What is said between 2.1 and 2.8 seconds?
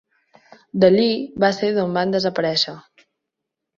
desaparèixer.